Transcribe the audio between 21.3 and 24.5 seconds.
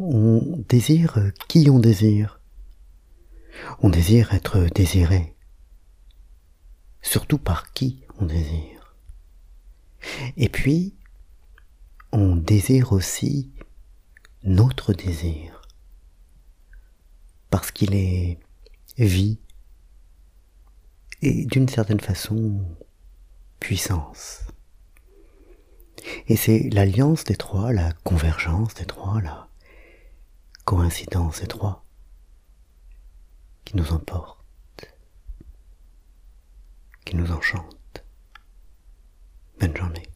d'une certaine façon puissance.